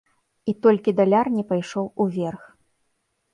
І 0.51 0.53
толькі 0.65 0.93
даляр 0.99 1.29
не 1.35 1.43
пайшоў 1.51 1.85
уверх. 2.07 2.43